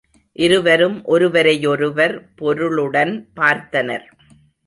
இருவரும் 0.35 0.95
ஒருவரையொருவர் 1.05 2.15
பொருளுடன் 2.35 3.13
பார்த்தனர். 3.35 4.07